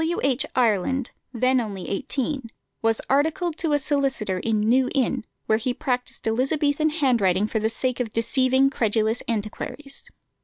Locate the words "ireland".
0.55-1.11